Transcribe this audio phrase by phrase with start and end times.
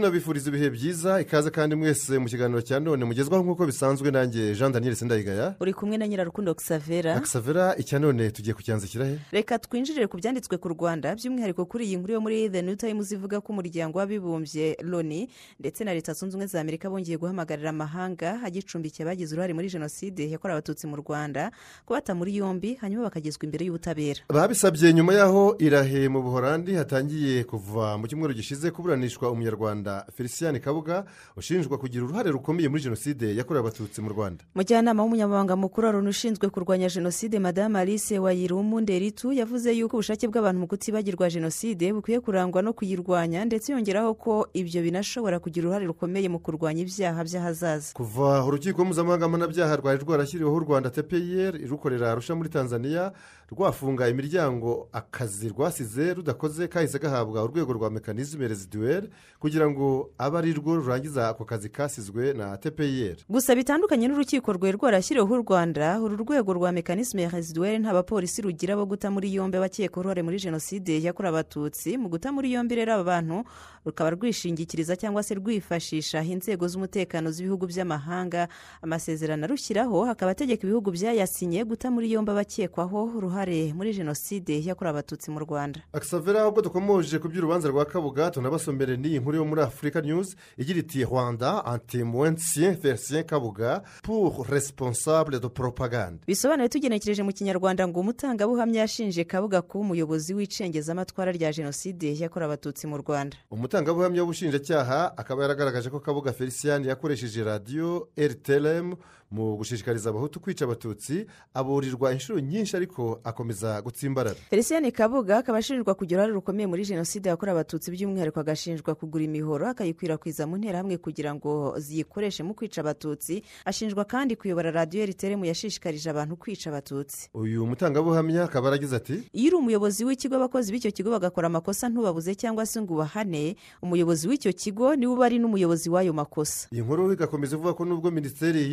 [0.00, 4.72] tunabifuriza ibihe byiza ikaze kandi mwese mu kiganiro cya none mugezwaho nk'uko bisanzwe nanjye jean
[4.72, 5.54] daniel sindayigaya.
[5.60, 10.58] Uri kumwe na nyirarukundo xavera akisavera icya none tugiye kucyanzikira he reka twinjirire ku byanditswe
[10.60, 14.76] ku rwanda by'umwihariko kuri iyi nkuru yo muri the new times ivuga ko umuryango w'abibumbye
[14.84, 15.28] loni
[15.60, 20.28] ndetse na leta zunze ubumwe za amerika bongeye guhamagarira amahanga agicumbikiye abagize uruhare muri jenoside
[20.30, 21.48] yakorewe abatutsi mu rwanda
[21.88, 24.20] kubata muri yombi hanyuma bakagezwa imbere y'ubutabera.
[24.28, 29.85] Babisabye nyuma y'aho irahe mu buhorandi hatangiye kuva mu cyumweru gishize kuburanishwa umunyarwanda.
[30.16, 31.04] Felicien kabuga
[31.36, 34.44] ushinjwa kugira uruhare rukomeye muri jenoside yakorewe abatutsi mu rwanda.
[34.54, 40.28] Mujyanama w'umunyamabanga mukuru wa loni ushinzwe kurwanya jenoside madame alice wayirumu nderitu yavuze yuko ubushake
[40.28, 45.86] bw'abantu mu kutibagirwa jenoside bukwiye kurangwa no kuyirwanya ndetse yongeraho ko ibyo binashobora kugira uruhare
[45.86, 47.92] rukomeye mu kurwanya ibyaha by'ahazaza.
[47.94, 53.12] Kuva urukiko mpuzamahanga mpanabyaha rwari rwarashyiriweho u rwanda tpir rukorera arusha muri tanzania
[53.52, 59.08] rwafunga imiryango akazi rwasize rudakoze kahise gahabwa urwego rwa mekanizme reziduweri
[59.38, 64.76] kugira ngo abe ari rwo rurangiza ako kazi kasizwe na tpir gusa bitandukanye n'urukiko rwari
[64.76, 69.56] rwarashyiriweho u rwanda uru rwego rwa mekanisme reziduweri nta bapolisi rugira bo guta muri yombi
[69.56, 71.96] abakeka uruhare muri jenoside yakorewe abatutsi.
[71.98, 73.44] Mu guta muri yombi rero aba bantu
[73.84, 78.48] rukaba rwishingikiriza cyangwa se rwifashisha inzego z'umutekano z'ibihugu by'amahanga.
[78.82, 83.35] Amasezerano arushyiraho hakaba ategeka ibihugu byayasinye guta muri yombi abakekwaho uruhare
[83.74, 85.80] muri jenoside yakorewe abatutsi mu rwanda.
[85.92, 90.78] Akisavera ubwo dukomoje ku by'urubanza rwa kabuga tunabasomere n'iyi nkuru yo muri afurika news igira
[90.80, 96.20] iti rwanda antimuwensien felicien kabuga pour responsable de propagande.
[96.26, 102.86] Bisobanuye tugenekereje mu kinyarwanda ngo umutangabuhamya yashinje kabuga kuba umuyobozi w'icengezamatwara rya jenoside yakorewe abatutsi
[102.86, 103.36] mu rwanda.
[103.50, 108.94] Umutangabuhamya w'ubushinjacyaha akaba yaragaragaje ko kabuga felicien yakoresheje radiyo rtlm
[109.30, 114.36] mu gushishikariza abahutu kwica abatutsi aburirwa inshuro nyinshi ariko akomeza gutsimbarara.
[114.50, 119.66] Felicien kabuga akaba ashinjwa kugira uruhare rukomeye muri jenoside yakorewe abatutsi by'umwihariko agashinjwa kugura imihoro
[119.68, 126.10] akayikwirakwiza mu nterahamwe kugira ngo ziyikoreshe mu kwica abatutsi ashinjwa kandi kuyobora radiyo rtlm yashishikarije
[126.10, 127.30] abantu kwica abatutsi.
[127.34, 132.34] Uyu mutangabuhamya akaba aragize ati iyo uri umuyobozi w'ikigo abakozi b'icyo kigo bagakora amakosa ntubabuze
[132.34, 136.68] cyangwa se ngo ubahane umuyobozi w'icyo kigo ni we uba ari n'umuyobozi w'ayo makosa.
[136.72, 138.64] Iyi nkuru igakomeza ivuga ko nubwo minisiteri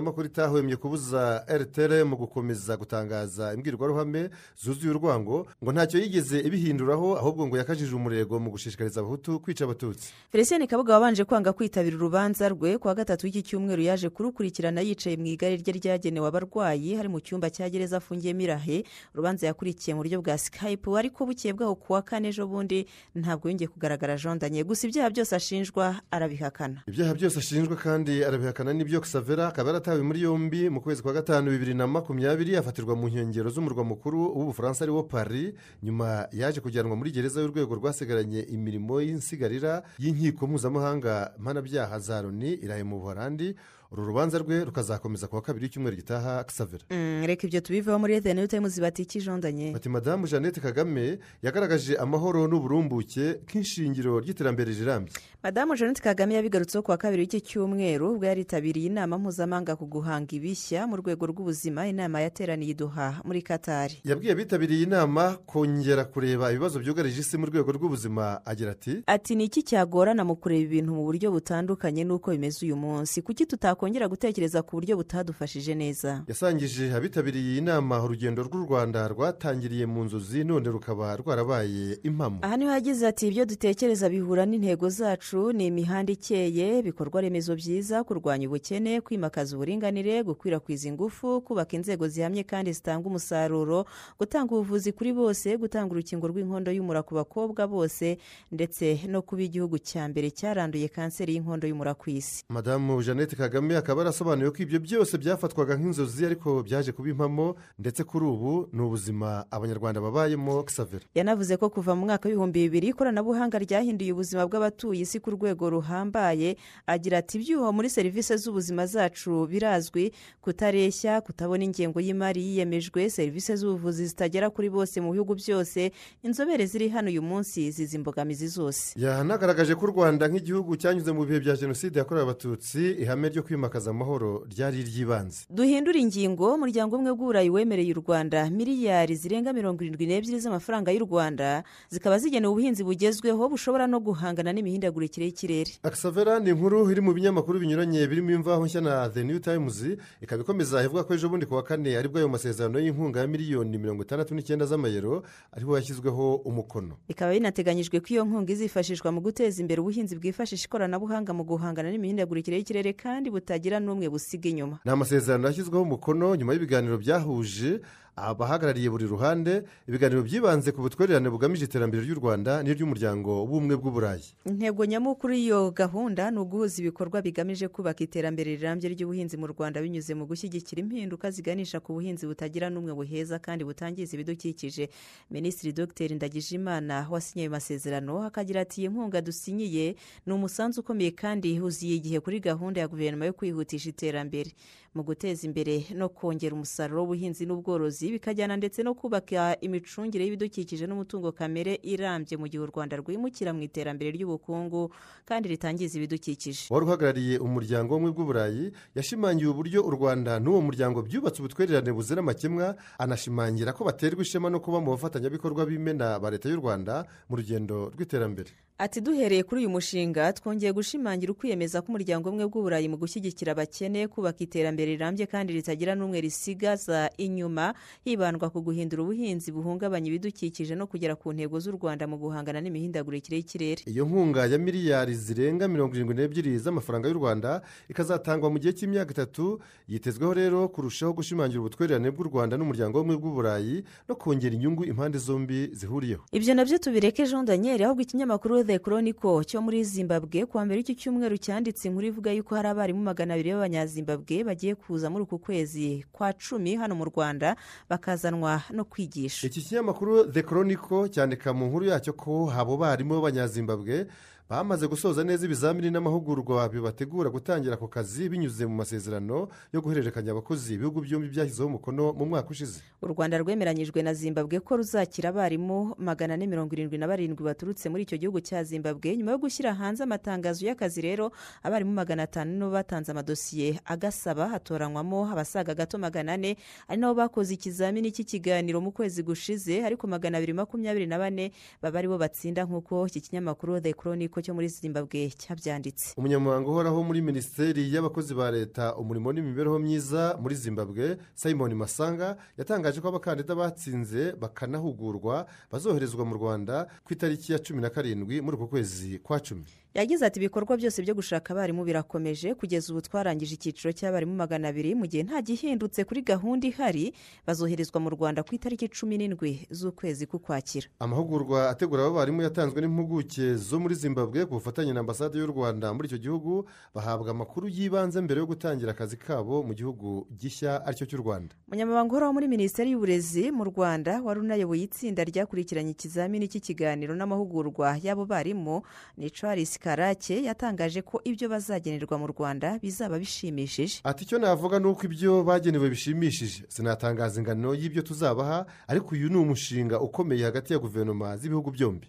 [0.00, 7.46] y'itangazamakuru itahwemye kubuza rtr mu gukomeza gutangaza imbwirwaruhame zuzuye urwango ngo ntacyo yigeze ibihinduraho ahubwo
[7.46, 10.12] ngo yakajije umurego mu gushishikariza abahutu kwica abatutsi.
[10.32, 15.16] Felicien kabuga wabanje kwanga kwitabira urubanza rwe ku wa gatatu w'iki cyumweru yaje kurukurikirana yicaye
[15.16, 18.84] mu igare rye ryagenewe abarwayi hari mu cyumba cya gereza afungiyemo irahe
[19.14, 23.48] urubanza yakurikiye mu buryo bwa skype ariko bukeye bwaho ku wa kane ejo bundi ntabwo
[23.52, 24.64] yongeye kugaragara jondanye.
[24.64, 26.82] Gusa ibyaha byose ashinjwa arabihakana.
[26.88, 31.50] Ibyaha byose ashinjwa kandi arabihakana n'ibyo kisavera akaba yaratawe muri yombi mu kwezi kwa gatanu
[31.50, 36.96] bibiri na makumyabiri afatirwa mu nkengero z'umurwa mukuru w'ubufaransa ari wo paris nyuma yaje kujyanwa
[36.96, 43.54] muri gereza y'urwego rwasigaranye imirimo y'insigarira y'inkiko mpuzamahanga mpanabyaha za loni irahe mu buhorandi
[43.92, 46.84] uru rubanza rwe rukazakomeza ku wa kabiri w'icyumweru gitaha kisavera
[47.26, 52.46] reka ibyo tubiveho muri the new times bati ikijondanye bati madamu jeannette kagame yagaragaje amahoro
[52.48, 55.12] n'uburumbuke nk'ishingiro ry'iterambere rirambye.
[55.42, 60.36] Madamu jeannette kagame yabigarutseho ku wa kabiri w'iki cyumweru ubwo yaritabiriye inama mpuzamahanga ku guhanga
[60.38, 66.78] ibishya mu rwego rw'ubuzima inama yateraniye iduha muri katari yabwiye abitabiriye inama kongera kureba ibibazo
[66.78, 71.02] byugarije isi mu rwego rw'ubuzima agira ati ati ni iki cyagorana mu kureba ibintu mu
[71.04, 73.22] buryo butandukanye n'uko bimeze uyu munsi?
[73.22, 73.46] Kuki
[73.80, 76.22] tutakongera gutekereza ku buryo butadufashije neza.
[76.28, 82.38] Yasangije abitabiriye iyi nama urugendo rw'u rwanda rwatangiriye mu nzozi none rukaba rwarabaye impamo.
[82.42, 87.56] Aha ni ho yagize ati ibyo dutekereza bihura n'intego zacu ni imihanda ikeye ibikorwa remezo
[87.56, 93.84] byiza kurwanya ubukene kwimakaza uburinganire gukwirakwiza ingufu kubaka inzego zihamye kandi zitanga umusaruro
[94.20, 98.18] gutanga ubuvuzi kuri bose gutanga urukingo rw'inkondo y'umura ku bakobwa bose
[98.52, 102.44] ndetse no kuba igihugu cya mbere cyaranduye kanseri y'inkondo y'umura ku isi.
[102.52, 108.04] Madamu jeannette kagame akaba yarasobanuye ko ibyo byose byafatwaga nk'inzozi ariko byaje kuba impamo ndetse
[108.04, 113.58] kuri ubu ni ubuzima abanyarwanda babayemo kisavera yanavuze ko kuva mu mwaka w'ibihumbi bibiri ikoranabuhanga
[113.58, 116.56] ryahinduye ubuzima bw'abatuye isi ku rwego ruhambaye.
[116.86, 120.12] Agira ati ibyuho muri serivisi z'ubuzima zacu birazwi.
[120.40, 125.92] Kutareshya kutabona ingengo y'imari yiyemejwe serivisi z'ubuvuzi zitagera kuri bose mu bihugu byose.
[126.22, 128.96] Inzobere ziri hano uyu munsi zizi imbogamizi zose.
[129.00, 133.59] Yanagaragaje ko u rwanda nk'igihugu cyanyuze mu bihe bya jenoside yakorewe abatutsi ihame ryo kwimakaza
[133.60, 139.84] kwimakaza amahoro ryari iry'ibanze duhindura ingingo umuryango umwe bw'uburayi wemereye u rwanda miliyari zirenga mirongo
[139.84, 141.60] irindwi n'ebyiri z'amafaranga y'u rwanda
[141.92, 145.72] zikaba zigenewe ubuhinzi bugezweho bushobora no guhangana n'imihindagurikire y'ikirere.
[145.84, 149.84] Akisavera ni inkuru iri mu binyamakuru binyuranye birimo imvaho nshya na the new times.
[150.24, 153.26] Ikaba ikomeza ivuga ko ejo bundi ku wa kane ari bwo ayo masezerano y'inkunga ya
[153.28, 155.20] miliyoni mirongo itandatu n'icyenda z'amayero
[155.52, 156.96] ariho yashyizweho umukono.
[157.08, 162.56] Bikaba binateganyijwe ko iyo nkunga izifashishwa mu guteza imbere ubuhinzi bwifashisha ikoranabuhanga mu guhangana n'imihindagurikire
[162.56, 164.78] y'ikirere kandi butagira n'umwe busiga inyuma.
[164.84, 167.80] Ni amasezerano yashyizweho umukono nyuma y'ibiganiro byahuje
[168.22, 174.84] abahagarariye buri ruhande ibiganiro byibanze ku butwererane bugamije iterambere ry'u rwanda n'iry'umuryango w'ubumwe bw'uburayi intego
[174.84, 180.26] nyamukuru y'iyo gahunda ni uguhuza ibikorwa bigamije kubaka iterambere rirambye ry'ubuhinzi mu rwanda binyuze mu
[180.26, 184.88] gushyigikira impinduka ziganisha ku buhinzi butagira n'umwe buheza kandi butangiza ibidukikije.
[185.30, 186.08] Minisitiri dr.
[186.14, 189.96] Ndagijimana wasinye ayo masezerano akagira ati iyi nkunga dusinyiye
[190.26, 194.50] ni umusanzu ukomeye kandi huzuye igihe kuri gahunda ya guverinoma yo kwihutisha iterambere.
[194.94, 201.30] Mu guteza imbere no kongera umusaruro w'ubuhinzi n'ubworozi bikajyana ndetse no kubaka imicungire y'ibidukikije n'umutungo
[201.32, 204.90] kamere irambye mu gihe u rwanda rwimukira mu iterambere ry'ubukungu
[205.24, 206.66] kandi ritangiza ibidukikije.
[206.74, 208.64] Wari uhagarariye umuryango w'ubumwe bw'uburayi
[208.98, 214.58] yashimangiye uburyo u rwanda n'uwo muryango byubatse ubutwererane buzira amakemwa anashimangira ko baterwa ishema no
[214.60, 218.50] kuba mu bafatanyabikorwa b'imena ba leta y'u rwanda mu rugendo rw'iterambere.
[218.80, 224.40] Ati duhereye kuri uyu mushinga twongeye gushimangira ukwiyemeza k'umuryango umwe bw'uburayi mu gushyigikira abakene kubaka
[224.40, 227.74] iterambere rirambye kandi ritagira n'umwe risigaza inyuma
[228.08, 233.36] hibandwa ku guhindura ubuhinzi buhungabanya ibidukikije no kugera ku ntego z'u rwanda mu guhangana n'imihindagurikire
[233.36, 233.82] y'ikirere.
[233.84, 237.60] Iyo nkunga ya miliyari zirenga mirongo irindwi n'ebyiri z'amafaranga y'u rwanda
[237.92, 239.60] ikazatangwa mu gihe cy'imyaka itatu
[239.92, 245.68] yitezweho rero kurushaho gushimangira ubutwererane bw'u rwanda n'umuryango w'ubumwe bw'uburayi no kongera inyungu impande zombi
[245.76, 246.24] zihuriyeho.
[246.32, 250.78] Ibyo na byo tubireke jean daniel ahubwo ikinyamakuru the chronicle cyo muri zimbabwe kuwa mbere
[250.78, 255.38] w'iki cyumweru cyanditse inkuru ivuga yuko hari abarimu magana abiri b'abanyazimbabwe bagiye kuza muri uku
[255.38, 257.56] kwezi kwa cumi hano mu rwanda
[257.90, 259.46] bakazanwa no kwigisha.
[259.46, 264.06] Iki kinyamakuru the chronicle cyandika mu nkuru yacyo ko abo barimu b'abanyazimbabwe
[264.50, 270.74] bamaze gusoza neza ibizamini n'amahugurwa bibategura gutangira ako kazi binyuze mu masezerano yo guhererekanya abakozi
[270.74, 272.82] ibihugu byombi byashyizeho umukono mu mwaka ushize.
[273.02, 277.86] U rwanda rwemeranyijwe na zimbabwe ko ruzakira abarimu magana ane mirongo irindwi na barindwi baturutse
[277.88, 281.30] muri icyo gihugu cya zimbabwe nyuma yo gushyira hanze amatangazo y'akazi rero
[281.62, 286.56] abarimu magana atanu nibo batanze amadosiye agasaba hatoranywamo abasaga gato magana ane
[286.90, 291.98] ari nabo bakoze ikizamini cy'ikiganiro mu kwezi gushize ariko magana abiri makumyabiri na bane baba
[292.02, 296.14] ari bo batsinda nk'uko iki kinyamakuru the chronicle cyo muri zimbabwe cyabyanditse.
[296.16, 303.00] Umunyamabanga uhoraho muri minisiteri y'abakozi ba leta umurimo n'imibereho myiza muri zimbabwe simon masanga yatangaje
[303.00, 308.68] ko abakandida batsinze bakanahugurwa bazoherezwa mu rwanda ku itariki ya cumi na karindwi muri uku
[308.68, 309.64] kwezi kwa cumi.
[309.94, 312.54] Yagize ati ibikorwa byose byo gushaka abarimu birakomeje.
[312.54, 317.10] Kugeza ubu twarangije icyiciro cy'abarimu magana abiri mu gihe nta gihindutse kuri gahunda ihari
[317.46, 320.86] bazoherezwa mu rwanda ku itariki cumi n'indwi z'ukwezi k'ukwakira.
[321.02, 325.90] Amahugurwa ategura abo barimu yatanzwe n'impuguke zo muri zimbabwe ku bufatanye na ambasade y'u rwanda
[325.94, 330.96] muri icyo gihugu bahabwa amakuru y'ibanze mbere yo gutangira akazi kabo mu gihugu gishya ari
[331.02, 331.50] cyo cy'u rwanda.
[331.66, 338.22] Umunyamabanga uhoraho muri minisiteri y'uburezi mu rwanda wari unayoboye itsinda ryakurikiranye ikizamini cy'ikiganiro n'amahugurwa y'abo
[338.26, 338.82] barimu
[339.18, 344.00] ni charles karake yatangaje ko ibyo bazagenerwa mu rwanda bizaba bishimishije.
[344.04, 346.64] Ati icyo navuga ni uko ibyo bagenewe bishimishije.
[346.68, 352.06] Sinatangaza ingano y'ibyo tuzabaha ariko uyu ni umushinga ukomeye hagati ya guverinoma z'ibihugu byombi.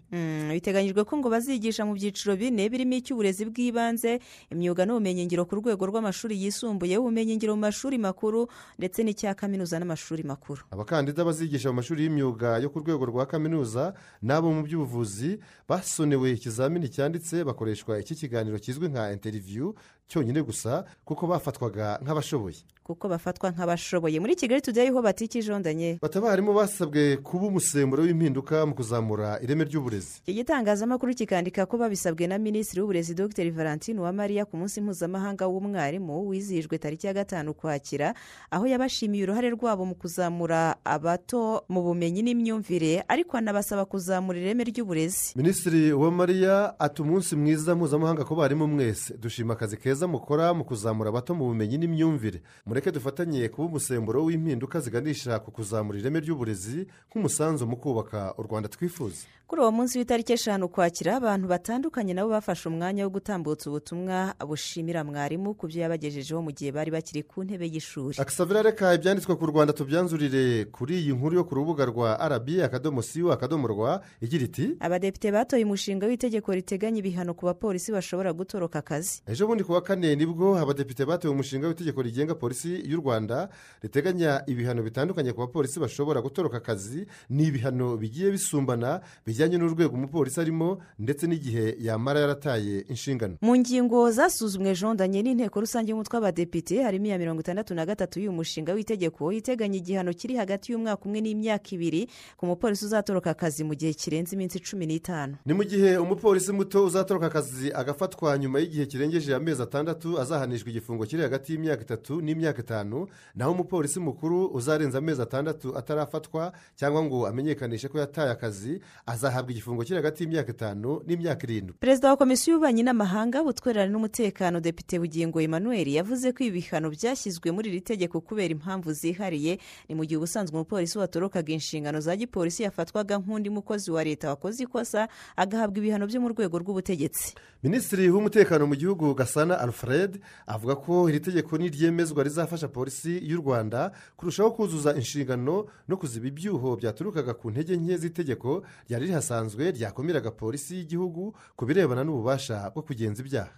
[0.51, 4.20] Biteganyijwe ko ngo bazigisha mu byiciro bine birimo icy'uburezi bw'ibanze
[4.51, 8.48] imyuga n'ubumenyingiro ku rwego rw'amashuri yisumbuye ubumenyingiro mu mashuri makuru
[8.78, 10.62] ndetse n'icya kaminuza n'amashuri makuru.
[10.75, 16.90] Abakandida bazigisha mu mashuri y'imyuga yo ku rwego rwa kaminuza n'abo mu by'ubuvuzi basonewe ikizamini
[16.92, 19.75] cyanditse bakoreshwa iki kiganiro kizwi nka interiviyu
[20.12, 22.60] cyonyine gusa kuko bafatwaga nk'abashoboye.
[22.84, 24.20] Kuko bafatwa nk'abashoboye.
[24.20, 30.20] Muri kigali tudeyi ho batikijondanye abarimu basabwe kuba umusemburo w'impinduka mu kuzamura ireme ry'uburezi.
[30.27, 33.48] Iki gitangazamakuru kikandika ko babisabwe na minisitiri w'uburezi dr.
[33.51, 38.13] Valentine uwamariya ku munsi mpuzamahanga w'umwarimu wizihijwe tariki ya gatanu ukwakira
[38.51, 45.34] aho yabashimiye uruhare rwabo mu kuzamura abato mu bumenyi n'imyumvire ariko anabasaba kuzamura ireme ry'uburezi.
[45.36, 49.13] Minisitiri uwamariya ati umunsi mwiza mpuzamahanga ku barimu mwese.
[49.18, 52.41] Dushima akazi keza mukora mu kuzamura abato mu bumenyi n'imyumvire.
[52.65, 58.70] Mureke dufatanye kuba umusemburo w'impinduka ziganisha ku kuzamura ireme ry'uburezi nk'umusanzu mu kubaka u rwanda
[58.70, 59.25] twifuza.
[59.48, 65.03] Kuri uwo munsi w'itariki eshanu ukwakira abantu batandukanye nabo bafashe umwanya wo gutambutsa ubutumwa bushimira
[65.03, 68.15] mwarimu ku byo yabagejejeho mu gihe bari bakiri ku ntebe y'ishuri.
[68.20, 73.01] Akisabira reka ibyanditswe ku rwanda tubyanzurire kuri iyi nkuru yo ku rubuga rwa arabi akadomo
[73.03, 78.79] siyo akadomo rwa igira iti abadepite batoye umushinga w'itegeko riteganya ibihano ku bapolisi bashobora gutoroka
[78.79, 79.20] akazi.
[79.27, 83.50] Ejo bundi ku wa kane ni bwo abadepite batowe umushinga w'itegeko rigenga polisi y'u rwanda
[83.83, 90.39] riteganya ibihano bitandukanye ku bapolisi bashobora gutoroka akazi ni ibihano bigiye bisumbana bijyanye n'urwego umupolisi
[90.39, 93.36] arimo ndetse n'igihe yamara yarataye inshingano.
[93.41, 98.31] Mu ngingo zasuzumwe jondanye n'inteko rusange y'umutwe w'abadepite harimo iya mirongo itandatu na gatatu y'uyu
[98.31, 102.07] mushinga w'itegeko iteganya igihano kiri hagati y'umwaka umwe n'imyaka ibiri
[102.39, 105.36] ku mupolisi uzatoroka akazi mu gihe kirenze iminsi cumi n'itanu.
[105.45, 111.06] Ni mu gihe umupolisi muto uzatoroka akazi agafatwa nyuma y'igihe kirengeje amezi atandatu azahanishwa igifungo
[111.06, 117.28] kiri hagati y'imyaka itatu n'imyaka itanu naho umupolisi mukuru uzarenza amezi atandatu atarafatwa cyangwa ngo
[117.28, 121.75] amenyekanishe ko yataye akazi azahabwa igifungo kiri hagati y'imyaka itanu n'imyaka irindwi.
[121.80, 127.51] Perezida wa komisiyo y'ububanyi n'amahanga ubutwererane n'umutekano depite bugingo emmanuel yavuze ko ibi bihano byashyizwe
[127.51, 129.60] muri iri tegeko kubera impamvu zihariye.
[129.90, 134.63] Ni mu gihe ubusanzwe umupolisi watorokaga inshingano za gipolisi yafatwaga nk'undi mukozi wa leta wakoze
[134.63, 137.36] ikosa agahabwa ibihano byo mu rwego rw'ubutegetsi.
[137.63, 143.91] Minisitiri w'umutekano mu gihugu gasana alfred avuga ko iri tegeko niryemezwa rizafasha polisi y'u rwanda
[144.18, 150.75] kurushaho kuzuza inshingano no kuziba ibyuho byaturukaga ku ntege nke z'itegeko ryari rihasanzwe ryakumiraga polisi
[150.77, 153.53] y'igihugu ku birebana n'ububasha bwo kugenza ibyaha.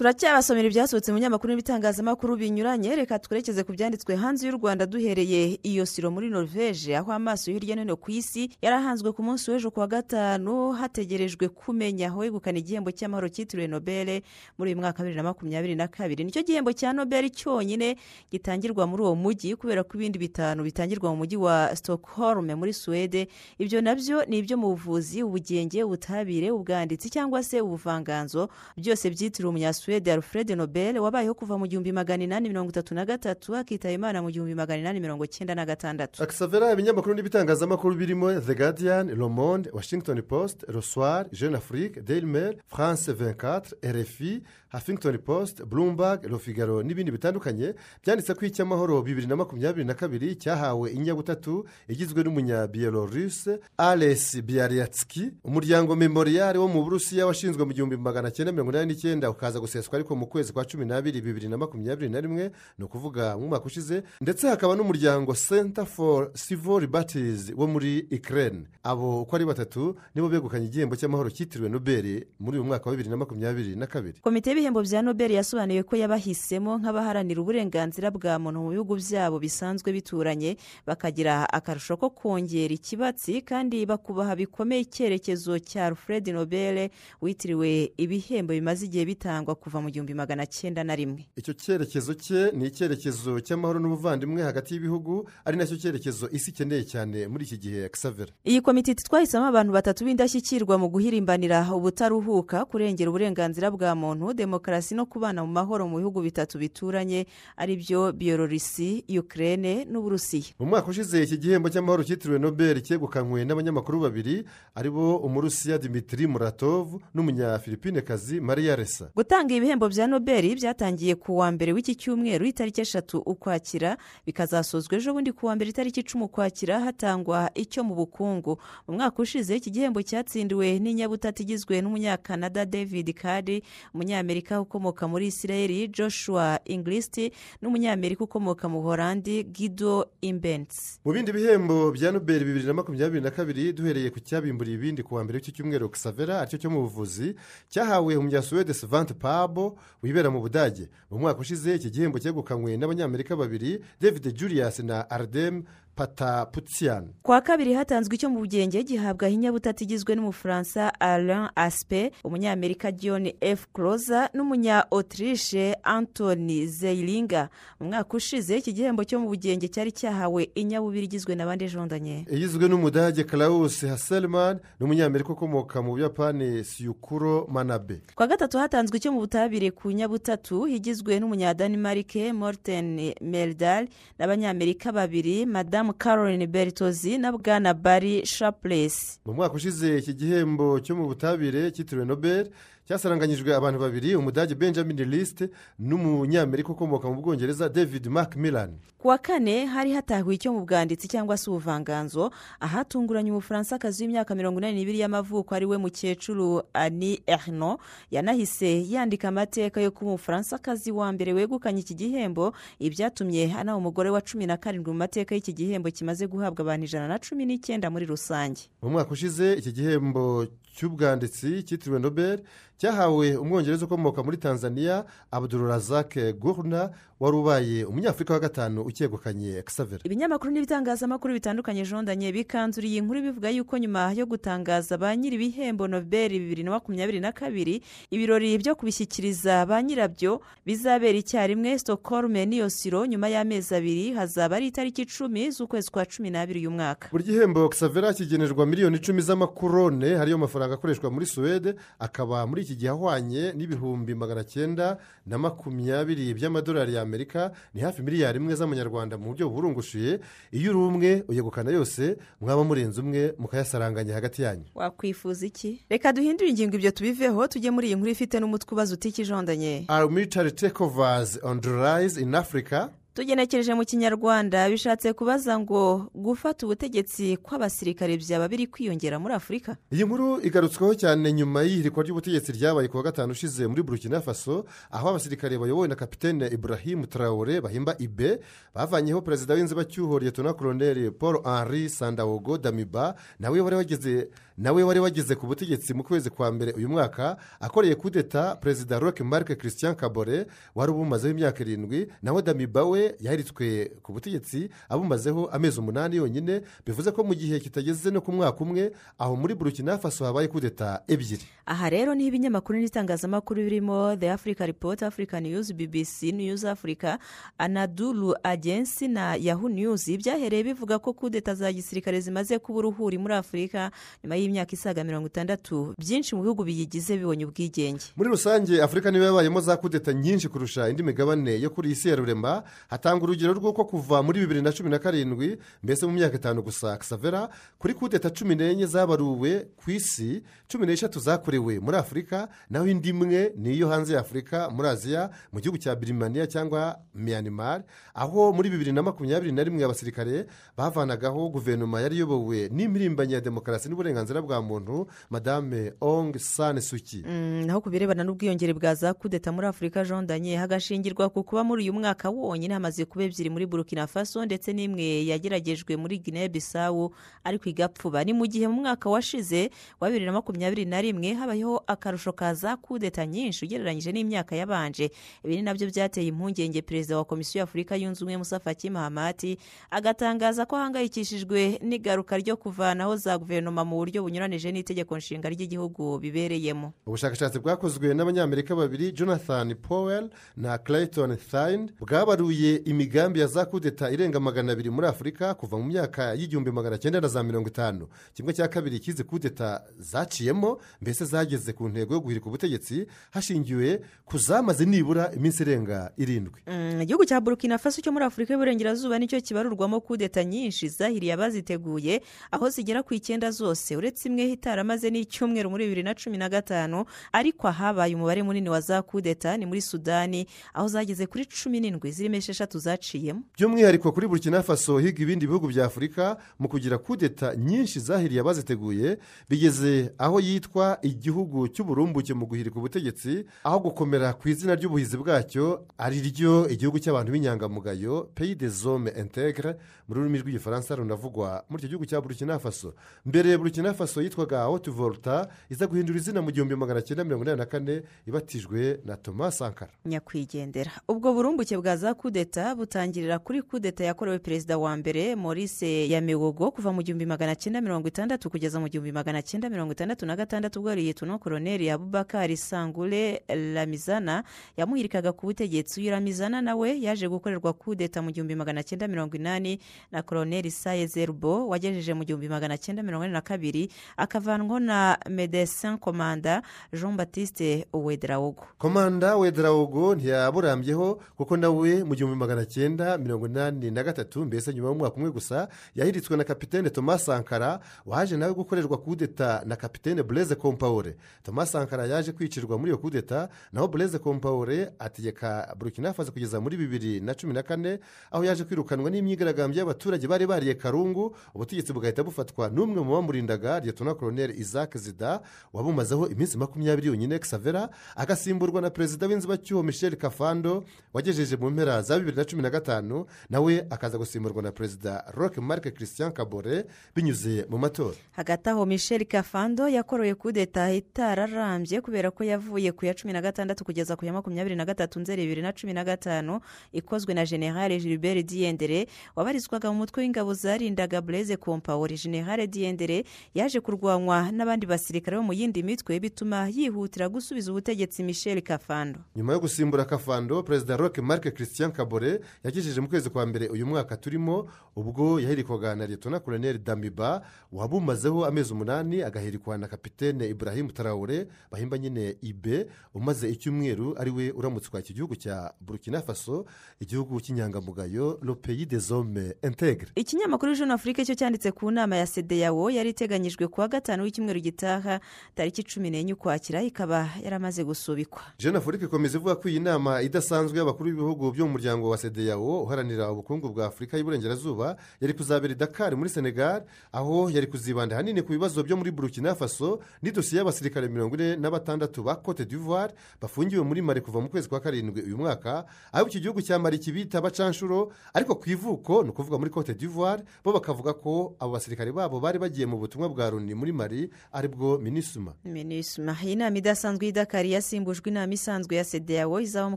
[0.00, 5.84] Turacyabasomera ibyasohotse mu binyamakuru n'ibitangazamakuru binyuranye reka twerekeze ku byanditswe hanze y'u rwanda duhereye iyo
[5.86, 9.86] siro muri norvege aho amaso hirya no hino ku isi yarahanzwe ku munsi w'ejo kuwa
[9.92, 14.24] gatanu hategerejwe kumenya aho wegukana igihembo cy'amahoro cyitiriwe nobel
[14.56, 16.24] muri uyu mwaka wa bibiri na makumyabiri na kabiri.
[16.24, 17.96] Nicyo gihembo cya nobel cyonyine
[18.32, 23.28] gitangirwa muri uwo mujyi kubera ko ibindi bitanu bitangirwa mu mujyi wa stockholm muri suwede
[23.60, 28.48] ibyo na byo ni ibyo mu buvuzi ubugenge ubutabire ubwanditsi cyangwa se ubuvanganzo
[28.80, 33.04] byose byitiriwe umunyasuwede suwede alfred nobel wabayeho kuva mu gihumbi magana inani mirongo itatu na
[33.04, 36.22] gatatu akitaba imana mu gihumbi magana inani mirongo icyenda na gatandatu.
[36.22, 42.54] Akisavera ibinyamakuru n'ibitangazamakuru birimo the guardian le monde washington post rosoir jeune afrique daily mail
[42.68, 49.36] france 24 rfi huffington post bloomberg le figaro n'ibindi bitandukanye byanditse ko icy'amahoro bibiri na
[49.36, 57.64] makumyabiri na kabiri cyahawe inyabutatu igizwe n'umunyabiyeloruse ales biaryatski umuryango memorial wo mu burusiya washinzwe
[57.64, 61.20] mu gihumbi magana cyenda mirongo inani n'icyenda ukaza guseswa ariko mu kwezi kwa cumi n'abiri
[61.20, 66.32] bibiri na makumyabiri na rimwe ni ukuvuga mu mwaka ushize ndetse hakaba n'umuryango center for
[66.32, 72.24] civil liberties wo muri ikirere abo uko ari batatu nibo begukanye igihembo cy'amahoro cyitiriwe nobel
[72.40, 74.18] muri uyu mwaka wa bibiri na makumyabiri na kabiri.
[74.60, 80.56] Y'ibihembo bya nobel yasobanuye ko yabahisemo nk'abaharanira uburenganzira bwa muntu mu bihugu byabo bisanzwe bituranye
[80.86, 86.90] bakagira akarusho ko kongera ikibatsi kandi bakubaha bikomeye icyerekezo cya alfred nobel
[87.24, 91.24] witiriwe ibihembo bimaze igihe bitangwa kuva mu gihumbi magana cyenda na rimwe.
[91.36, 96.84] Icyo cyerekezo cye ni icyerekezo cy'amahoro n'ubuvandimwe hagati y'ibihugu ari na cyo cyerekezo isi ikeneye
[96.84, 103.08] cyane muri iki gihe kisavera iyi komite twahisemo abantu batatu b'indashyikirwa mu guhirimbanira ubutaruhuka kurengera
[103.10, 107.26] uburenganzira bwa muntu demokarasi no kubana mu mahoro mu bihugu bitatu bituranye
[107.56, 110.58] ari byo biyororisi ukirere n'uburusiya.
[110.58, 114.42] Mu mwaka ushize iki gihembo cy'amahoro cyitiriwe nobel cyegukanywe n'abanyamakuru babiri
[114.74, 121.50] ari bo umurusiya dimitiri muratovu n'umunyafilipinekazi mariya resa gutanga ibihembo bya nobel byatangiye ku wa
[121.52, 126.80] mbere w'iki cyumweru itariki eshatu ukwakira bikazasozwa ejo bundi ku wa mbere itariki icumi ukwakira
[126.80, 128.58] hatangwa icyo mu bukungu.
[128.88, 133.62] Mu mwaka ushize iki gihembo cyatsindiwe n'inyabutatu igizwe n'umunyakanada david kadi
[133.94, 137.32] umunyamerika ukomoka muri israel joshua inglisiti
[137.62, 143.30] n'umunyamerika ukomoka mu buhorandi gido imbensi mu bindi bihembo bya nobel bibiri na makumyabiri na
[143.30, 146.80] kabiri duhereye ku cyabimburiye ibindi ku wa mbere w'iki cyumweru kisavera ari cyo cyo mu
[146.82, 147.34] buvuzi
[147.68, 150.88] cyahawe umunyasuwede savante pabo wibera mu budage.
[151.10, 155.62] Mu mwaka ushize iki gihembo cyegukanywe n'abanyamerika babiri david julius na ardem
[155.96, 163.32] pataputiyani kwa kabiri hatanzwe icyo mu bugenge gihabwa inyabutatu igizwe n'umufaransa alain aspe umunyamerika john
[163.40, 163.66] f.
[163.74, 167.48] Cloza n'umunya autriche antoni zeyiringa
[167.80, 172.26] mu mwaka ushize iki gihembo cyo mu bugenge cyari cyahawe inyabubiri igizwe na bande jondanye
[172.30, 178.00] igizwe n'umudage klaus haselman n'umunyamerika ukomoka mu buyapani siyukuro manabe.
[178.14, 185.79] Kwa gatatu hatanzwe icyo mu butabire ku nyabutatu igizwe n'umunyadanimarike morten meldal n'abanyamerika babiri madamu
[185.98, 192.06] caroline beritozi na bwana bari shapuresi mu mwaka ushize iki gihembo cyo mu butabire cyitiriwe
[192.06, 192.50] nobel
[192.90, 198.70] cyasaranganyijwe abantu babiri umudage benjamin lisite n'umunyamerika ukomoka mu bwongereza david macmillan.
[198.98, 202.30] Ku wa kane hari hatahuwe icyo mu bwanditsi cyangwa se ubuvanganzo
[202.60, 207.78] ahatunguranye umufaransakazi w'imyaka mirongo inani n'ibiri y'amavuko ari we mukecuru ani erno
[208.10, 214.20] yanahise yandika amateka yo kuba umufaransakazi wa mbere wegukanye iki gihembo ibyatumye anaba umugore wa
[214.20, 218.06] cumi na karindwi mu mateka y'iki gihembo kimaze guhabwa abantu ijana na cumi n'icyenda muri
[218.06, 218.66] rusange.
[218.82, 222.38] Mu mwaka ushize iki gihembo cy'ubwanditsi cyitiriwe nobel
[222.78, 230.00] cyahawe umwongereza ukomoka muri tanzania abdurazak gurna wari ubaye umunyafurika wa gatanu ukegukanye xavier.
[230.04, 236.30] Ibinyamakuru n'ibitangazamakuru bitandukanye jondanye bikanzuriye inkuru bivuga yuko nyuma yo gutangaza ba nyiri ibihembo nobel
[236.32, 243.04] bibiri na makumyabiri na kabiri ibirori byo kubishyikiriza ba nyirabyo bizabera icyarimwe stockholm n'iyo siro
[243.06, 247.68] nyuma y'amezi abiri hazaba ari itariki icumi z'ukwezi kwa cumi n'abiri uyu mwaka buri gihembo
[247.68, 253.52] xavier kigenerwa miliyoni icumi z'amakorone hariyo mafaranga akoreshwa muri suwede akaba muri iki gihe ahwanye
[253.56, 260.20] n'ibihumbi magana cyenda na makumyabiri by'amadolari y'amerika ni hafi miliyari imwe z'amanyarwanda mu buryo burungushuye.
[260.52, 264.64] Iyo uri umwe uyegukana yose mwaba murenze umwe mukayasaranganya hagati yanyu.
[264.74, 265.84] Wakwifuza iki?
[265.90, 270.08] Reka duhindure ingingo ibyo tubiveho tujye muri iyi nkuru ifite n'umutwe ubaza utiki jondanye are
[270.08, 272.88] military takeovers on the rise in africa.
[273.20, 279.76] Tugenekereje mu kinyarwanda bishatse kubaza ngo gufata ubutegetsi kw'abasirikare byaba biri kwiyongera muri afurika?
[279.92, 284.64] Iyi nkuru igarutsweho cyane nyuma y'ihirikwa ry'ubutegetsi ryabaye ku wa gatanu ushize muri burkina faso
[284.90, 288.40] aho abasirikare bayobowe na kapitene ibrahim traore bahimba ibe
[288.74, 295.34] bavanyeho perezida w'inzibacyuho liyetona koroneri paul henri sandawogo damiba nawe wari wageze nawe wari wageze
[295.36, 300.46] ku butegetsi mu kwezi kwa mbere uyu mwaka akoreye kudeta perezida roque marc christian kabore
[300.74, 307.10] wari ubumazeho imyaka irindwi nawe damiba we yaheritswe ku butegetsi abumazeho amezi umunani yonyine bivuze
[307.12, 311.42] ko mu gihe kitageze no ku mwaka umwe aho muri burkina faso habaye kudeta ebyiri.
[311.66, 317.18] Aha rero ni ho ibinyamakuru n'ibitangazamakuru birimo the africa report africa news bbc news africa
[317.58, 320.06] anadulu agency na yahoo news.
[320.10, 323.90] Byahereye bivuga ko kudeta za gisirikare zimaze kuba uruhuri muri afurika
[324.24, 325.94] nyuma y'imyaka isaga mirongo itandatu.
[325.98, 328.04] Byinshi mu bihugu biyigize bibonye ubwigenge.
[328.16, 332.08] Muri rusange afurika niyo yabayemo za kudeta nyinshi kurusha indi migabane yo kuri iyi si
[332.08, 336.36] ya rurema hatanga urugero rw'uko kuva muri bibiri na cumi na karindwi mbese mu myaka
[336.36, 337.48] itanu gusa xavera
[337.78, 343.52] kuri kudeta cumi n'enye zabaruwe ku isi cumi n'eshatu zakorewe muri afurika naho indi imwe
[343.56, 348.70] ni iyo hanze ya afurika muri aziya mu gihugu cya birimaniya cyangwa miyanimari aho muri
[348.70, 354.62] bibiri na makumyabiri na rimwe abasirikare bavanagaho guverinoma yari iyobowe n'impirimbanyi ya demokarasi n'uburenganzira bwa
[354.62, 360.04] muntu madame ong san suki Mm, naho ku birebana n'ubwiyongere bwa za kudeta muri afurika
[360.04, 364.72] jondanye hagashingirwa ku kuba muri uyu mwaka wonyine hamaze kuba ebyiri muri burkina faso ndetse
[364.72, 367.12] n'imwe yageragejwe muri guinea bisawu
[367.44, 368.24] ariko igapfuba.
[368.24, 372.54] Ni mu gihe mu mwaka washize wa bibiri na makumyabiri na rimwe habayeho akarusho ka
[372.54, 375.10] za kudeta nyinshi ugereranyije n'imyaka yabanje.
[375.44, 376.80] Ibi ni na byo byateye impungenge.
[376.82, 379.58] Perezida wa komisiyo y'afurika yunze ubumwe musa faki mahamati
[379.90, 386.92] agatangaza ko ahangayikishijwe n'igaruka ryo kuvanaho za guverinoma mu buryo bunyuranije n'itegeko nshinga ry'igihugu bibereyemo.
[387.06, 394.40] Ubushakashatsi bwakozwe n'abanyamerika babiri jonathan powell na clayton thine bwabaruye imigambi ya za kudeta irenga
[394.40, 398.08] magana abiri muri afurika kuva mu myaka y'igihumbi magana cyenda na za mirongo itanu.
[398.34, 404.38] Kimwe cya kabiri cy'izi kudeta zaciyemo mbese zageze ku ntego yo guhirika ubutegetsi hashingiwe ku
[404.38, 406.60] zamaze nibura iminsi irenga irindwi.
[406.66, 411.32] Mm, igihugu cya burkina faso cyo muri afurika y'uburengerazuba ni cyo kibarurwamo kudeta nyinshi zahiriye
[411.32, 413.96] abaziteguye aho zigera ku icyenda zose.
[413.96, 418.80] Uretse imwe itaramaze n'icyumweru muri bibiri na cumi na gatanu ariko ahabaye umubare munini wa
[418.80, 424.26] za kudeta ni muri sudani aho zageze kuri cumi n'indwi zirimo esheshatu zaciyemo by'umwihariko kuri
[424.28, 429.18] burkina faso higa ibindi bihugu bya afurika mu kugira kudeta nyinshi zahiriye abaziteguye
[429.48, 436.20] bigeze aho yitwa igihugu cy'uburumbuke mu guhirika ubutegetsi aho gukomera ku izina ry'ubuhizi bwacyo ari
[436.20, 439.76] ryo igihugu cy'abantu b'inyangamugayo peyi de zome integre
[440.08, 442.94] mu rurimi rw'igifaransa runavugwa muri icyo gihugu cya burkina faso.
[443.26, 447.58] Mbere burkina faso yitwaga hoti volta iza guhindura izina mu gihumbi magana cyenda mirongo inani
[447.58, 449.92] na kane ibatijwe na thomas sankara.
[450.06, 450.90] Nyakwigendera.
[451.08, 456.92] Ubwo burumbuke bwa za kudeta butangirira kuri kudeta yakorewe perezida wa mbere maurice yamewogo kuva
[456.92, 460.78] mu gihumbi magana cyenda mirongo itandatu kugeza mu gihumbi magana cyenda mirongo itandatu na gatandatu
[460.80, 464.44] ubwo liyetona koroneri abubakari sangure lamizana
[464.76, 466.00] yamuhirikaga ku butegetsi.
[466.00, 469.78] Uyu lamizana nawe yaje gukorerwa kudeta mu gihumbi magana cyenda mirongo inani
[470.12, 475.18] na koroneri saye zerbo wagejeje mu gihumbi magana cyenda mirongo ine na kabiri akavanwaho na
[475.30, 483.46] medesin komanda jean batiste uwederawogo komanda wederawogo ntiyaburambyeho kuko nawe mu gihumbi magana cyenda mirongo
[483.46, 488.52] inani na gatatu mbese nyuma y'umwaka umwe gusa yahiritswe na kapitene thomas sankara waje nawe
[488.54, 494.18] gukorerwa kudeta na kapitene bureze kompawure thomas sankara yaje kwicirwa muri iyo kudeta naho bureze
[494.18, 497.98] kompawure ategeka burkina faso kugeza muri bibiri na cumi na kane
[498.30, 504.14] aho yaje kwirukanwa n'imyigaragambyo y'abaturage bari bariye karungu ubutegetsi bugahita bufatwa n'umwe mu bamurindaga liyetona
[504.14, 505.40] koroneri isaac zida
[505.72, 512.18] wabumazeho iminsi makumyabiri yonyine xavera agasimburwa na perezida w'inzibacyuho michel kafando wagejeje mu mpera za
[512.18, 516.84] bibiri na cumi na gatanu nawe akaza gusimburwa na perezida roque marc christian kabore
[517.16, 518.16] binyuze mu matora.
[518.32, 523.84] Hagati aho michel kafando yakoroye kudeta itararambye kubera ko yavuye ku ya cumi na gatandatu
[523.84, 526.60] kugeza ku ya makumyabiri na gatatu nzeri bibiri na cumi na gatanu
[526.92, 533.80] ikozwe na generale gilbert diyendere wabarizwaga mu mutwe w'ingabo zarindaga bureze kompawuri generale diyendere yaje
[533.80, 539.18] kurwanywa n'abandi basirikare bo mu yindi mitwe bituma yihutira gusubiza ubutegetsi michel kafando.
[539.36, 542.19] Nyuma yo gusimbura kafando perezida roque marc christian kabore
[542.64, 548.46] yagejeje mu kwezi kwa mbere uyu mwaka turimo ubwo yahirikwaga na liyetona koroneri damiba wabumazeho
[548.46, 555.00] amezi umunani agahirikwa na kapitene ibrahim tarawure bahimba nyine ibe umaze icyumweru ari we uramutswa
[555.00, 556.64] iki gihugu cya burkina faso
[557.00, 562.26] igihugu cy'inyangamugayo le pays des hommes integre ikinyamakuru jeune afurike cyo cyanditse ku nama ya
[562.26, 565.20] sedeyawo yari iteganyijwe kuwa gatanu w'icyumweru gitaha
[565.54, 568.42] tariki cumi n'enye ukwakira ikaba yaramaze gusubikwa.
[568.58, 572.82] Jeune afurike ikomeza ivuga ko iyi nama idasanzwe y'abakuru b'ibihugu byo mu muryango wa sedeyawo
[572.82, 578.52] uharanira ubukungu bwa afurika y'iburengerazuba yari kuzabera dakar muri senegal aho yari kuzibanda ahanini ku
[578.52, 583.82] bibazo byo muri burkina faso n'idosiye y'abasirikare mirongo ine na batandatu ba cote d'ivoire bafungiwe
[583.84, 587.40] muri mari kuva mu kwezi kwa karindwi uyu mwaka aho iki gihugu cya mari kibita
[587.40, 592.40] bacanshuro ariko ku ivuko ni ukuvuga muri cote d'ivoire bo bakavuga ko abo basirikare babo
[592.40, 597.26] bari bagiye mu butumwa bwa loni muri mari ari bwo minisuma minisuma iyi nama idasanzwe
[597.26, 599.96] y'idakari yasimbujwe inama isanzwe ya sedeyawo izaba mu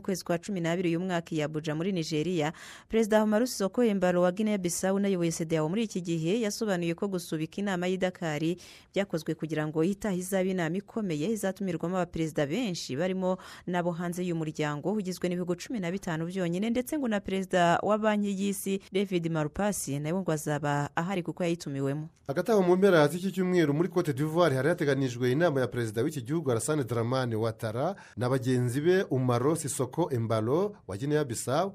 [0.00, 2.52] kwezi kwa cumi n'abiri uyu mwaka i abuja muri nigeria
[2.88, 7.56] perezida hamaru soko embaro wa guinea bissau unayoboye sedeyawo muri iki gihe yasobanuye ko gusubika
[7.62, 8.58] inama y'idakari
[8.94, 15.28] byakozwe kugira ngo itaha izaba inama ikomeye izatumirwamo abaperezida benshi barimo n'abo hanze y'umuryango ugizwe
[15.28, 20.20] n'ibihugu cumi na bitanu byonyine ndetse ngo na perezida wa banki y'isi david marupasi nawe
[20.20, 22.08] ngo azaba ahari kuko yayitumiwemo.
[22.26, 26.22] Hagati aho mu mpera z'iki cyumweru muri cote d'ivoire hari hateganijwe inama ya perezida w'iki
[26.22, 31.74] gihugu arasane daramani watara na bagenzi be umaro sisoko embalo wa guinea bissau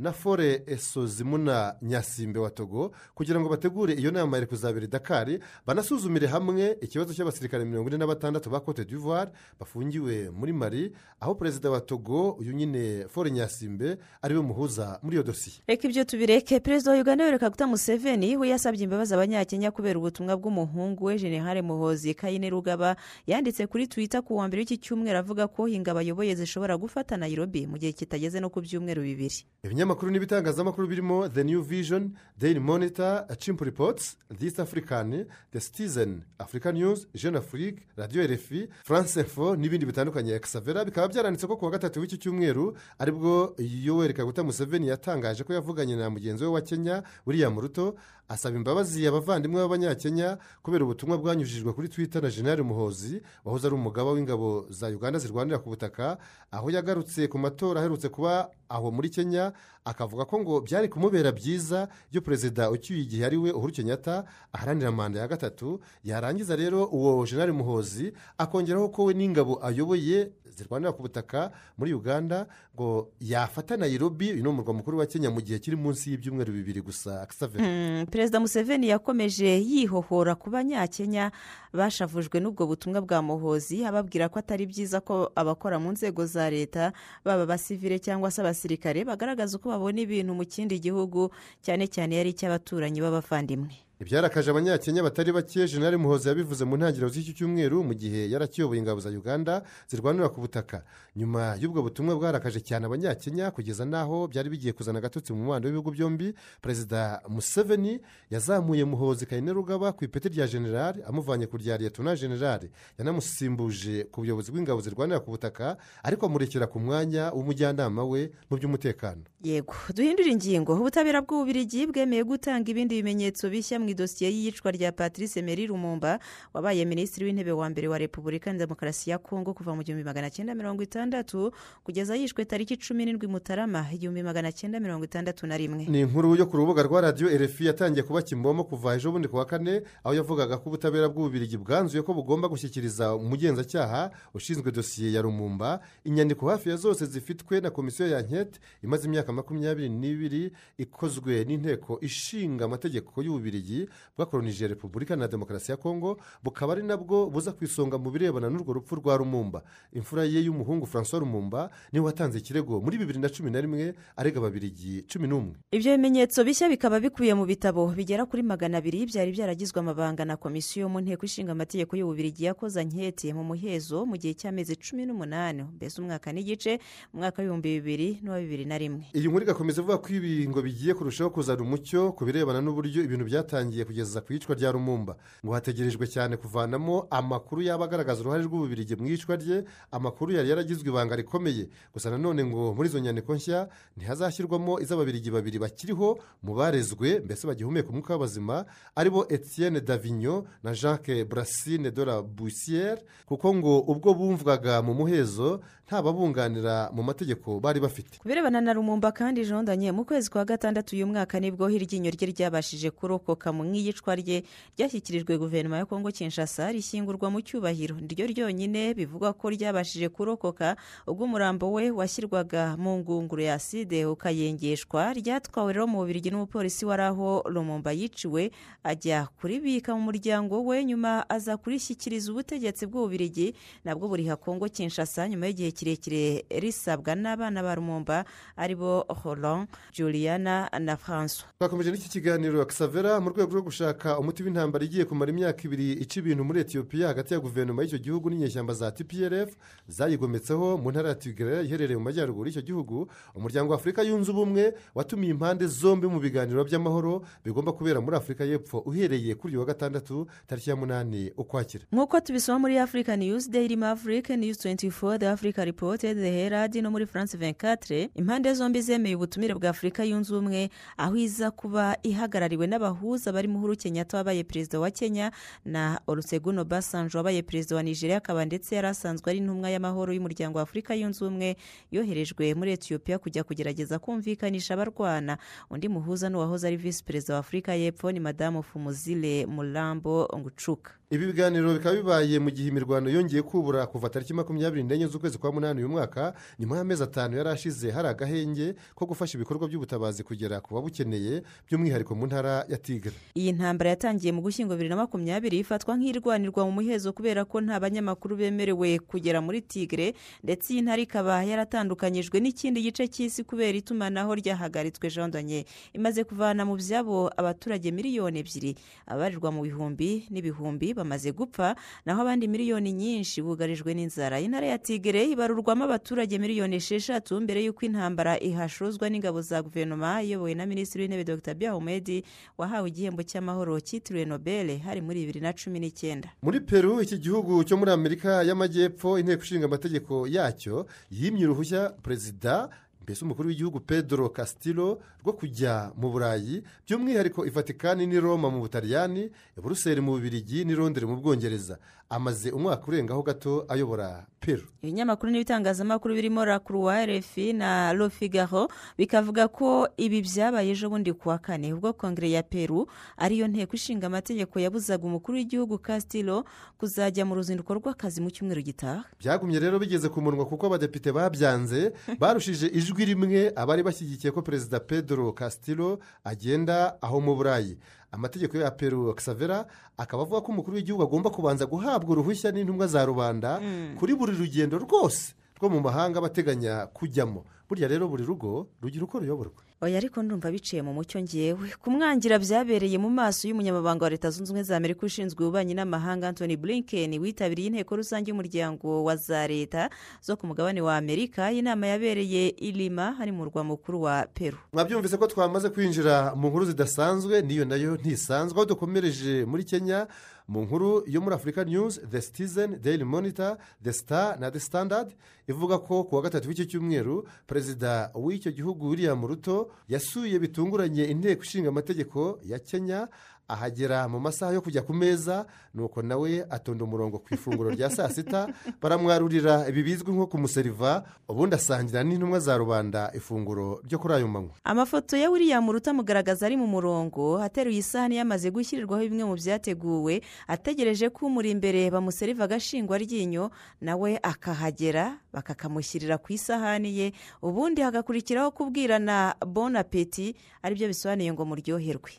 [0.00, 6.26] na fore esozimuna nyasimbe wa togo kugira ngo bategure iyo nama yari kuzabera dakari banasuzumire
[6.26, 11.70] hamwe ikibazo cy'abasirikare mirongo ine na batandatu ba cote d'ivoire bafungiwe muri mari aho perezida
[11.70, 16.60] wa togo uyu nyine fore nyasimbe ari we muhuza muri iyo dosiye reka ibyo tubireke.
[16.60, 21.62] Perezida wa uganda yoreka guta museveni we yasabye imbabazi abanyakenya kubera ubutumwa bw'umuhungu we generale
[21.62, 26.34] muhozi kayine rugaba yanditse kuri twita ku wa mbere w'iki cyumweru avuga ko ingabo ayoboye
[26.34, 29.44] zishobora gufata nayirobi mu gihe kitageze no ku byumweru bibiri.
[29.90, 36.74] Ibinyamakuru n'ibitangazamakuru birimo the new vision daily monitor chimp reports this african the citizen african
[36.74, 40.34] news jeune afrique radio rfi france info n'ibindi bitandukanye.
[40.34, 45.44] Exavera bikaba byaranditse ko ku wa gatatu w'iki cyumweru ari bwo yoweri kaguta museveni yatangaje
[45.44, 47.94] ko yavuganye na mugenzi we wa kenya william ruto
[48.28, 54.12] asaba imbabazi abavandimwe b'abanyakenya kubera ubutumwa bwanyujijwe kuri twitter na generale muhozi wahoze ari umugaba
[54.12, 56.18] w'ingabo za uganda zirwanira ku butaka
[56.50, 59.52] aho yagarutse ku matora aherutse kuba aho muri kenya
[59.84, 64.92] akavuga ko ngo byari kumubera byiza iyo perezida ucyuye igihe ari we uhuru kenyatta aharanira
[64.92, 71.02] manda ya gatatu yarangiza rero uwo generale muhozi akongeraho ko we n'ingabo ayoboye zirwanira ku
[71.02, 75.76] butaka muri uganda ngo yafata nayirobi uyu ni umurwa mukuru wa kenya mu gihe kiri
[75.76, 77.22] munsi y'ibyumweru bibiri gusa.
[77.22, 77.64] Akisavera
[78.10, 81.30] perezida museveni yakomeje yihohora ku banyakenya
[81.72, 86.92] bashavujwe n'ubwo butumwa bwa muhozi ababwira ko atari byiza ko abakora mu nzego za leta
[87.24, 91.30] baba abasivire cyangwa se abasirikare bagaragaza uko babona ibintu mu kindi gihugu
[91.64, 93.89] cyane cyane yari icy'abaturanyi b'abavandimwe.
[94.00, 99.00] Ibyarakaje abanyakenya batari bake jenali muhozi yabivuze mu ntangiriro z'iki cyumweru mu gihe yarakiyoboye ingabo
[99.00, 100.82] za uganda zirwanira ku butaka.
[101.16, 105.90] Nyuma y'ubwo butumwa bwarakaje cyane abanyakenya kugeza n'aho byari bigiye kuzana agatotsi mu mubano w'ibihugu
[105.92, 106.32] byombi
[106.64, 114.04] perezida museveni yazamuye muhozi rugaba ku ipeti rya generali amuvanye ku rya liyetona generali yanamusimbuje
[114.08, 119.22] ku buyobozi bw'ingabo zirwanira ku butaka ariko amurekera ku mwanya w'umujyanama we mu by'umutekano.
[119.44, 120.72] Yego duhindure ingingo.
[120.72, 126.18] Ubutabera bw'ububirigi bwemeye gutanga ibindi bimenyetso bishya mu mu idosiye y'iyicwa rya patrice meri rumumba
[126.54, 130.54] wabaye minisitiri w'intebe wa mbere wa repubulika demokarasi ya kongo kuva mu gihumbi magana cyenda
[130.54, 131.50] mirongo itandatu
[131.84, 135.86] kugeza yishwe tariki cumi n'indwi mutarama igihumbi magana cyenda mirongo itandatu na rimwe.
[135.90, 139.36] Ni inkuru yo ku rubuga rwa radiyo erefi yatangiye kuba kimomo kuva ejo bundi ku
[139.36, 145.22] wa kane aho yavugaga ko ubutabera bw'ububirigi bwanzuye ko bugomba gushyikiriza umugenzacyaha ushinzwe dosiye ya
[145.22, 151.44] rumumba inyandiko hafi ya zose zifitwe na komisiyo ya nkete imaze imyaka makumyabiri n'ibiri ikozwe
[151.44, 153.79] n'inteko ishinga amategeko y'ububirigi
[154.16, 158.72] bwakoronije repubulika na demokarasi ya kongo bukaba ari nabwo buza ku isonga mu birebana n'urwo
[158.72, 159.62] rupfu rwa rumumba.
[159.92, 163.94] Imfura ye y'umuhungu francois rumumba ni we watanze ikirego muri bibiri na cumi na rimwe
[164.16, 165.54] arega ababirigi cumi n'umwe.
[165.70, 170.36] Ibyo bimenyetso bishya bikaba bikubiye mu bitabo bigera kuri magana abiri byari byaragizwe amabanga na
[170.36, 175.62] komisiyo mu nteko ishinga amategeko y'ububirigi yakoze anketi mu muhezo mu gihe cy'amezi cumi n'umunani.
[175.76, 176.80] Mbese umwaka n'igice
[177.14, 179.04] mu mwaka w'ibihumbi bibiri n'uwa bibiri na rimwe.
[179.14, 183.24] Iyi nkuru igakomeza ivuga ko ibi ngo bigiye kurushaho kuzana umucyo ku birebana n'uburyo ibintu
[183.30, 185.16] byatangiye kugeza ku iyicwa rya rumumba.
[185.44, 190.88] Ngo hategerejwe cyane kuvanamo amakuru yaba agaragaza uruhare rw'ububirigi mu iyicwa rye amakuru yari yaragizwe
[190.90, 191.68] ibanga rikomeye.
[191.94, 197.88] Gusa nanone ngo muri izo nyandiko nshya ntihazashyirwamo iz'ababirigi babiri bakiriho mu barezwe mbese bagihumeka
[197.88, 198.64] umwuka w'abazima
[198.96, 204.94] ari bo etienne davinyo na jacques brasine de la bussiere kuko ngo ubwo bumvwaga mu
[204.94, 208.18] muhezo ntababunganira mu mategeko bari bafite.
[208.18, 212.10] Ku birebana na rumumba kandi jondanye mu kwezi kwa gatandatu uyu mwaka ni bwo iryinyo
[212.10, 214.42] rye ryabashije kurokoka mu iyicwa rye
[214.76, 217.96] ryashyikirijwe guverinoma ya kongo kinshasa rishyingurwa mu cyubahiro.
[218.00, 225.12] Niryo ryonyine bivugwa ko ryabashije kurokoka ubwo umurambo we washyirwaga mu ngunguru ya side ukayengeshwa.
[225.14, 228.50] Ryatwawe rero mu bubirigi n'umupolisi wari aho rumumba yiciwe
[228.84, 235.46] ajya kuribika mu muryango we nyuma aza kurishyikiriza ubutegetsi bw'ububirigi nabwo buriha kongo kinshasa nyuma
[235.46, 238.24] y'igihe kirekire risabwa n'abana ba rumumba
[238.56, 244.42] ari bo horon juliana na francois twakomeje n'iki kiganiro kisavera mu rwego rwo gushaka umuti
[244.42, 248.74] w'intambara igiye kumara imyaka ibiri ica ibintu muri etiyopiya hagati ya guverinoma y'icyo gihugu n'inyeshyamba
[248.74, 249.56] za tprf
[249.88, 253.08] zayigometseho mu ntara ya tigre iherereye mu majyaruguru y'icyo gihugu.
[253.34, 258.44] Umuryango wa afurika yunze ubumwe watumiye impande zombi mu biganiro by'amahoro bigomba kubera muri afurika
[258.44, 261.84] y'epfo uhereye kuri uyu wa gatandatu tariki ya munani ukwakira.
[261.92, 266.90] Nk'uko tubisoma muri africa news daily maverick news 24 the africa report the herald no
[266.90, 272.66] muri france 24 impande zombi zemeye ubutumire bwa afurika yunze ubumwe aho iza kuba ihagarariwe
[272.66, 275.32] n'abahuza barimo uhuru kenyatta wabaye perezida wa kenya
[275.64, 280.58] na olusegun obasanjo wabaye perezida wa nigeria akaba ndetse yari asanzwe ari intumwa y'amahoro y'umuryango
[280.58, 281.56] wa afurika yunze ubumwe
[281.92, 285.38] yoherejwe muri etiyopiya kujya kugerageza kumvikanisha abarwana.
[285.70, 291.26] Undi muhuza n'uwahoze ari visi perezida wa afurika y'epfo ni madamu fumuzile murambo ngucuka ibi
[291.26, 295.78] biganiro bikaba bibaye mu gihe imirwano yongeye kubura kuva tariki makumyabiri n'enye z'ukwezi kwa munani
[295.80, 300.74] uyu mwaka nyuma y'amezi atanu yari ashize hari agahenge ko gufasha ibikorwa by'ubutabazi kugera ku
[300.74, 303.12] babukeneye by'umwihariko mu ntara ya tigre.
[303.34, 307.80] Iyi ntambara yatangiye mu gushyingo bibiri na makumyabiri ifatwa nk'irwanirwa mu muhezo kubera ko nta
[307.80, 314.34] banyamakuru bemerewe kugera muri tigre ndetse iyi ntara ikaba yaratandukanyijwe n'ikindi gice cy'isi kubera itumanaho
[314.34, 318.72] ryahagaritswe jondanye imaze kuvana mu byabo abaturage miliyoni ebyiri.
[319.06, 321.74] Abarirwa mu bihumbi n'ibihumbi bamaze gupfa
[322.06, 324.38] naho abandi miliyoni nyinshi bugarijwe n'inzara.
[324.40, 330.54] Intara ya tigre ibarurwamo abaturage miliyoni esheshatu mbere y'uko intambara ihashozwa n'ingabo za guverinoma iyobowe
[330.54, 331.54] na minisitiri w'intebe dr.
[331.54, 332.22] Biahumedi
[332.58, 336.28] wahawe igihembo cy'amahoro cyitiriwe nobel hari muri bibiri na cumi n'icyenda.
[336.42, 342.68] Muri peru iki gihugu cyo muri amerika y'amajyepfo inteko ishinga amategeko yacyo yimye uruhushya perezida
[343.02, 349.30] mbese umukuru w'igihugu pedro castillo rwo kujya mu burayi by'umwihariko ivatikani n'i roma mu butaliyani
[349.56, 351.78] buruseli mu bubirigi n'i londres mu bwongereza.
[352.10, 354.66] Amaze umwaka urengaho gato ayobora peru.
[354.82, 358.66] Ibinyamakuru n'ibitangazamakuru birimo croix rfi na lo figaro
[358.98, 361.70] bikavuga ko ibi byabaye ejo bundi ku wa kane.
[361.72, 366.42] Ubwo kongere ya peru ariyo nteko ishinga amategeko yabuzaga umukuru w'igihugu castillo
[366.82, 369.04] kuzajya mu ruzinduko rw'akazi mu cyumweru gitaha.
[369.22, 374.80] Byagumye rero bigeze ku munwa kuko abadepite babyanze barushije ijwi rimwe abari bashyigikiye ko perezida
[374.80, 377.78] pedro castillo agenda aho mu burayi.
[378.12, 383.04] Amategeko ya peru xavera akaba avuga ko umukuru w'igihugu agomba kubanza guhabwa uruhushya n'intumwa za
[383.06, 383.60] rubanda
[383.98, 387.44] kuri buri rugendo rwose rwo mu mahanga bateganya kujyamo.
[387.68, 389.62] Burya rero buri rugo rugira uko ruyoborwa.
[389.82, 394.52] Oya ariko ndumva biciye mu mucyo ngewe kumwangira byabereye mu maso y'umunyamabanga wa leta zunze
[394.52, 399.88] ubumwe za amerika ushinzwe ububanyi n'amahanga anthony blinken witabiriye inteko rusange y'umuryango wa za leta
[400.20, 401.48] zo ku mugabane wa amerika.
[401.52, 404.58] Inama yabereye irima hari mu murwa mukuru wa peru.
[404.72, 408.56] Mwabyumvise ko twamaze kwinjira mu nkuru zidasanzwe n'iyo na yo ntisanzwe.
[408.60, 410.06] Aho dukomereje muri kenya
[410.48, 415.08] mu nkuru yo muri afurika news the citizen daily monitor the star na the standard
[415.48, 421.42] ivuga ko ku wa gatatu w'icyo cyumweru perezida w'icyo gihugu william ruto yasuye bitunguranye inteko
[421.42, 423.08] ishinga amategeko ya kenya
[423.50, 428.08] ahagera mu masaha yo kujya ku meza nuko nawe atonda umurongo ku ifunguro rya saa
[428.08, 428.46] sita
[428.82, 429.68] baramwarurira.
[429.68, 434.54] Ibi bizwi nko kumuseriva ubundi asangira n'intumwa za rubanda ifunguro ryo kuri ayo manywa.
[434.64, 440.22] Amafoto ya william ruta amugaragaza ari mu murongo ateruye isahani yamaze gushyirirwaho bimwe mu byateguwe
[440.48, 447.06] ategereje ko umuri imbere bamuseriva agashingwa ryinyo nawe akahagera bakakamushyirira ku isahani ye
[447.42, 452.10] ubundi hagakurikiraho kubwirana bon apeti ari byo bisobanuye ngo muryoherwe.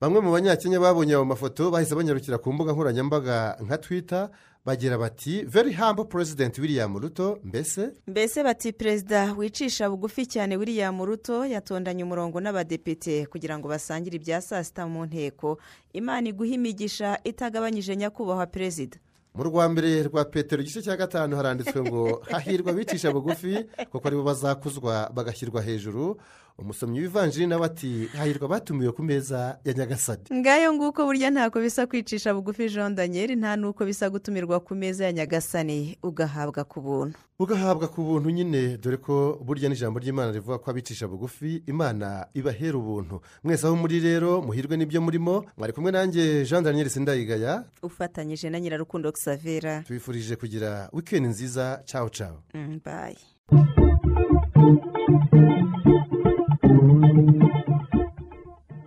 [0.00, 4.30] Bamwe mu banyakenya babonye ayo mafoto bahise banyarukira ku mbuga nkoranyambaga nka twita
[4.64, 7.90] bagira bati very humble president william ruto mbese?
[8.06, 14.40] Mbese bati perezida wicisha bugufi cyane william ruto yatondanye umurongo n'abadepite kugira ngo basangire ibya
[14.40, 15.58] saa sita mu nteko.
[15.92, 18.98] Imana iguha imigisha itagabanyije nyakubahwa perezida.
[19.34, 24.16] Mu rwa mbere rwa petero igice cya gatanu haranditswe ngo hahirwa abicisha bugufi kuko ari
[24.16, 26.20] bo bazakuzwa bagashyirwa hejuru.
[26.60, 30.22] Umusomyi w'ivanjiri nawe ati hahirwa batumiwe ku meza ya nyagasani.
[30.32, 35.04] Ngayo nguko burya ntako bisa kwicisha bugufi jean daniel nta n'uko bisa gutumirwa ku meza
[35.04, 37.18] ya nyagasani ugahabwa ku buntu.
[37.40, 42.76] Ugahabwa ku buntu nyine dore ko burya n'ijambo ry'imana rivuga ko abicisha bugufi imana ibahera
[42.78, 43.20] ubuntu.
[43.44, 47.64] Mwese aho muri rero muhirwe n'ibyo murimo mwari kumwe nanjye jean daniel sindayigaya.
[47.82, 51.80] Ufatanyije na nyirarukundo xavera tubifurije kugira wikendi nziza.
[51.92, 52.38] Cawo cawo
[52.84, 53.16] bayi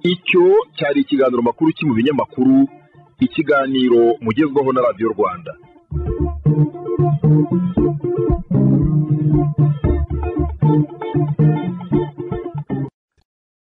[0.04, 0.44] icyo
[0.78, 2.68] cyari ikiganiro makuru ki mu binyamakuru?
[3.20, 5.52] Ikiganiro mugezwaho na radiyo rwanda.